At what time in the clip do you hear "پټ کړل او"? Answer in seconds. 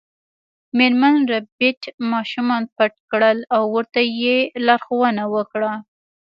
2.75-3.61